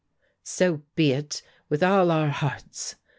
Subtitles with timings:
[0.41, 2.95] "So be it, with all our hearts!"